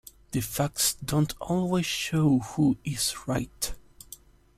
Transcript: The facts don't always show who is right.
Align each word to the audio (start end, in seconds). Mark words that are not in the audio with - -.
The 0.31 0.41
facts 0.41 0.95
don't 0.95 1.39
always 1.39 1.85
show 1.85 2.39
who 2.39 2.75
is 2.83 3.27
right. 3.27 3.71